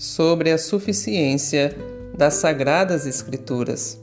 sobre 0.00 0.50
a 0.50 0.56
suficiência 0.56 1.76
das 2.16 2.32
Sagradas 2.36 3.04
Escrituras. 3.04 4.00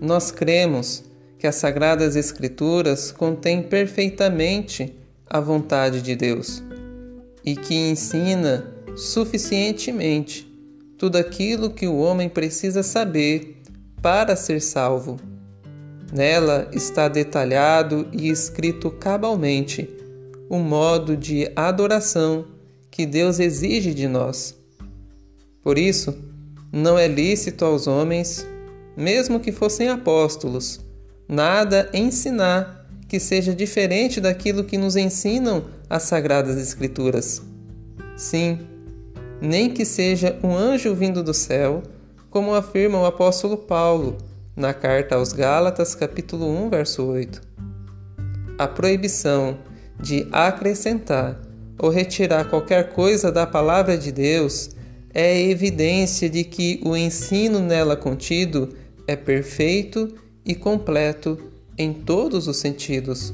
Nós 0.00 0.30
cremos 0.30 1.02
que 1.40 1.46
as 1.48 1.56
Sagradas 1.56 2.14
Escrituras 2.14 3.10
contêm 3.10 3.60
perfeitamente 3.60 4.96
a 5.26 5.40
vontade 5.40 6.02
de 6.02 6.14
Deus 6.14 6.62
e 7.44 7.56
que 7.56 7.74
ensina 7.74 8.72
suficientemente 8.96 10.46
tudo 10.96 11.16
aquilo 11.16 11.70
que 11.70 11.88
o 11.88 11.98
homem 11.98 12.28
precisa 12.28 12.84
saber 12.84 13.60
para 14.00 14.36
ser 14.36 14.62
salvo. 14.62 15.18
Nela 16.12 16.70
está 16.72 17.08
detalhado 17.08 18.06
e 18.12 18.28
escrito 18.28 18.88
cabalmente 18.88 19.90
o 20.48 20.60
modo 20.60 21.16
de 21.16 21.50
adoração 21.56 22.46
que 22.88 23.04
Deus 23.04 23.40
exige 23.40 23.92
de 23.92 24.06
nós. 24.06 24.57
Por 25.68 25.76
isso, 25.76 26.16
não 26.72 26.98
é 26.98 27.06
lícito 27.06 27.62
aos 27.62 27.86
homens, 27.86 28.46
mesmo 28.96 29.38
que 29.38 29.52
fossem 29.52 29.90
apóstolos, 29.90 30.80
nada 31.28 31.90
ensinar 31.92 32.88
que 33.06 33.20
seja 33.20 33.54
diferente 33.54 34.18
daquilo 34.18 34.64
que 34.64 34.78
nos 34.78 34.96
ensinam 34.96 35.66
as 35.90 36.04
Sagradas 36.04 36.56
Escrituras. 36.56 37.42
Sim, 38.16 38.60
nem 39.42 39.68
que 39.68 39.84
seja 39.84 40.38
um 40.42 40.56
anjo 40.56 40.94
vindo 40.94 41.22
do 41.22 41.34
céu, 41.34 41.82
como 42.30 42.54
afirma 42.54 43.02
o 43.02 43.04
apóstolo 43.04 43.58
Paulo 43.58 44.16
na 44.56 44.72
carta 44.72 45.16
aos 45.16 45.34
Gálatas, 45.34 45.94
capítulo 45.94 46.48
1, 46.64 46.70
verso 46.70 47.04
8. 47.04 47.42
A 48.56 48.66
proibição 48.66 49.58
de 50.00 50.26
acrescentar 50.32 51.38
ou 51.78 51.90
retirar 51.90 52.48
qualquer 52.48 52.94
coisa 52.94 53.30
da 53.30 53.46
palavra 53.46 53.98
de 53.98 54.10
Deus 54.10 54.77
é 55.12 55.40
evidência 55.40 56.28
de 56.28 56.44
que 56.44 56.80
o 56.84 56.96
ensino 56.96 57.60
nela 57.60 57.96
contido 57.96 58.70
é 59.06 59.16
perfeito 59.16 60.14
e 60.44 60.54
completo 60.54 61.38
em 61.76 61.92
todos 61.92 62.48
os 62.48 62.56
sentidos. 62.58 63.32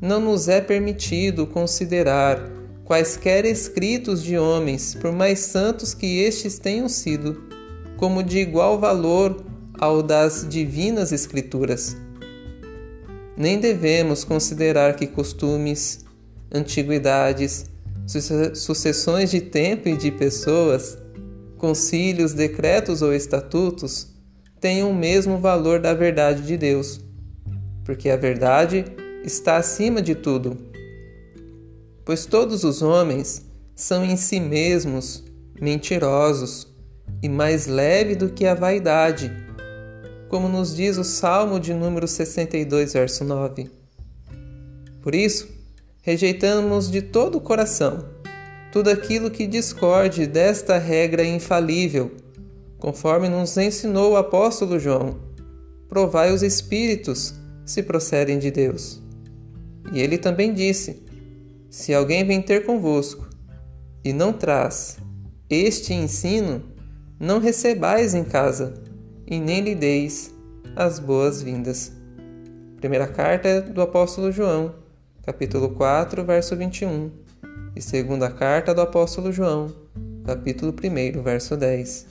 Não 0.00 0.20
nos 0.20 0.48
é 0.48 0.60
permitido 0.60 1.46
considerar 1.46 2.40
quaisquer 2.84 3.44
escritos 3.44 4.22
de 4.22 4.38
homens, 4.38 4.94
por 4.94 5.10
mais 5.10 5.40
santos 5.40 5.92
que 5.92 6.20
estes 6.20 6.58
tenham 6.58 6.88
sido, 6.88 7.42
como 7.96 8.22
de 8.22 8.38
igual 8.38 8.78
valor 8.78 9.44
ao 9.78 10.02
das 10.02 10.46
divinas 10.48 11.12
Escrituras. 11.12 11.96
Nem 13.36 13.58
devemos 13.58 14.24
considerar 14.24 14.96
que 14.96 15.06
costumes, 15.06 16.04
antiguidades, 16.52 17.66
sucessões 18.06 19.30
de 19.30 19.40
tempo 19.40 19.88
e 19.88 19.96
de 19.96 20.10
pessoas, 20.10 20.96
concílios, 21.58 22.32
decretos 22.32 23.02
ou 23.02 23.12
estatutos 23.12 24.14
tenham 24.60 24.90
o 24.90 24.94
mesmo 24.94 25.38
valor 25.38 25.80
da 25.80 25.92
verdade 25.92 26.42
de 26.42 26.56
Deus, 26.56 27.00
porque 27.84 28.08
a 28.08 28.16
verdade 28.16 28.84
está 29.24 29.56
acima 29.56 30.00
de 30.00 30.14
tudo 30.14 30.66
pois 32.06 32.24
todos 32.24 32.62
os 32.62 32.82
homens 32.82 33.44
são 33.74 34.04
em 34.04 34.16
si 34.16 34.38
mesmos 34.38 35.24
mentirosos 35.60 36.72
e 37.20 37.28
mais 37.28 37.66
leve 37.66 38.14
do 38.14 38.30
que 38.30 38.46
a 38.46 38.54
vaidade, 38.54 39.30
como 40.28 40.48
nos 40.48 40.74
diz 40.74 40.96
o 40.98 41.04
Salmo 41.04 41.58
de 41.58 41.74
número 41.74 42.06
62, 42.06 42.92
verso 42.92 43.24
9. 43.24 43.68
Por 45.02 45.16
isso, 45.16 45.48
rejeitamos 46.06 46.88
de 46.88 47.02
todo 47.02 47.38
o 47.38 47.40
coração 47.40 48.14
tudo 48.70 48.90
aquilo 48.90 49.28
que 49.28 49.44
discorde 49.44 50.24
desta 50.24 50.78
regra 50.78 51.24
infalível, 51.24 52.12
conforme 52.78 53.28
nos 53.28 53.56
ensinou 53.56 54.12
o 54.12 54.16
apóstolo 54.16 54.78
João. 54.78 55.16
Provai 55.88 56.32
os 56.32 56.44
espíritos 56.44 57.34
se 57.64 57.82
procedem 57.82 58.38
de 58.38 58.52
Deus. 58.52 59.02
E 59.92 59.98
ele 59.98 60.16
também 60.16 60.54
disse: 60.54 61.02
se 61.68 61.92
alguém 61.92 62.24
vem 62.24 62.40
ter 62.40 62.64
convosco 62.64 63.28
e 64.04 64.12
não 64.12 64.32
traz 64.32 64.98
este 65.50 65.92
ensino, 65.92 66.62
não 67.18 67.40
recebais 67.40 68.14
em 68.14 68.22
casa 68.22 68.74
e 69.26 69.40
nem 69.40 69.60
lhe 69.60 69.74
deis 69.74 70.32
as 70.76 71.00
boas-vindas. 71.00 71.90
Primeira 72.76 73.08
carta 73.08 73.60
do 73.60 73.80
apóstolo 73.80 74.30
João, 74.30 74.85
capítulo 75.26 75.70
4, 75.70 76.24
verso 76.24 76.54
21, 76.54 77.10
e 77.74 77.82
segunda 77.82 78.30
carta 78.30 78.72
do 78.72 78.80
apóstolo 78.80 79.32
João, 79.32 79.74
capítulo 80.24 80.72
1, 80.72 81.20
verso 81.20 81.56
10. 81.56 82.06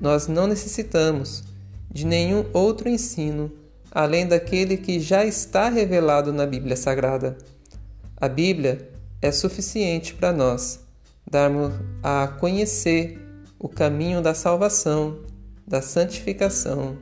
Nós 0.00 0.26
não 0.26 0.46
necessitamos 0.46 1.44
de 1.90 2.06
nenhum 2.06 2.46
outro 2.54 2.88
ensino 2.88 3.52
além 3.90 4.26
daquele 4.26 4.78
que 4.78 4.98
já 5.00 5.22
está 5.22 5.68
revelado 5.68 6.32
na 6.32 6.46
Bíblia 6.46 6.76
Sagrada. 6.76 7.36
A 8.16 8.26
Bíblia 8.26 8.88
é 9.20 9.30
suficiente 9.30 10.14
para 10.14 10.32
nós 10.32 10.80
darmos 11.30 11.74
a 12.02 12.26
conhecer 12.40 13.20
o 13.58 13.68
caminho 13.68 14.22
da 14.22 14.32
salvação, 14.32 15.18
da 15.66 15.82
santificação 15.82 16.96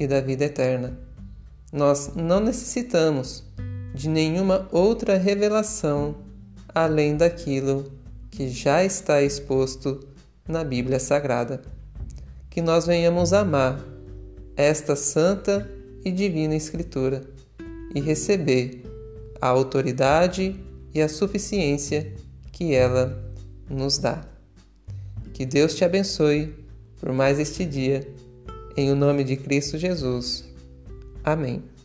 e 0.00 0.06
da 0.06 0.22
vida 0.22 0.46
eterna. 0.46 0.98
Nós 1.70 2.12
não 2.16 2.40
necessitamos 2.40 3.45
de 3.96 4.10
nenhuma 4.10 4.68
outra 4.70 5.16
revelação 5.16 6.16
além 6.74 7.16
daquilo 7.16 7.90
que 8.30 8.50
já 8.50 8.84
está 8.84 9.22
exposto 9.22 10.06
na 10.46 10.62
Bíblia 10.62 11.00
Sagrada. 11.00 11.62
Que 12.50 12.60
nós 12.60 12.86
venhamos 12.86 13.32
amar 13.32 13.82
esta 14.54 14.94
santa 14.94 15.66
e 16.04 16.12
divina 16.12 16.54
Escritura 16.54 17.22
e 17.94 18.00
receber 18.00 18.82
a 19.40 19.48
autoridade 19.48 20.54
e 20.92 21.00
a 21.00 21.08
suficiência 21.08 22.12
que 22.52 22.74
ela 22.74 23.32
nos 23.70 23.96
dá. 23.96 24.26
Que 25.32 25.46
Deus 25.46 25.74
te 25.74 25.86
abençoe 25.86 26.54
por 27.00 27.12
mais 27.12 27.38
este 27.38 27.64
dia, 27.64 28.06
em 28.76 28.92
o 28.92 28.94
nome 28.94 29.24
de 29.24 29.36
Cristo 29.36 29.78
Jesus. 29.78 30.44
Amém. 31.24 31.75